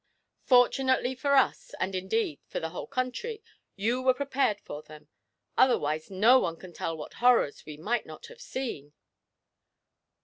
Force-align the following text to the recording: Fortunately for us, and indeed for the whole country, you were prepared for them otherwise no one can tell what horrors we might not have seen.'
Fortunately 0.45 1.13
for 1.13 1.35
us, 1.35 1.75
and 1.79 1.93
indeed 1.93 2.39
for 2.47 2.59
the 2.59 2.69
whole 2.69 2.87
country, 2.87 3.43
you 3.75 4.01
were 4.01 4.15
prepared 4.15 4.59
for 4.59 4.81
them 4.81 5.09
otherwise 5.55 6.09
no 6.09 6.39
one 6.39 6.57
can 6.57 6.73
tell 6.73 6.97
what 6.97 7.13
horrors 7.21 7.67
we 7.67 7.77
might 7.77 8.07
not 8.07 8.25
have 8.25 8.41
seen.' 8.41 8.93